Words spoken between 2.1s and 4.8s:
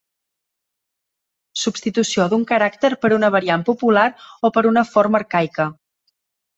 d'un caràcter per una variant popular o per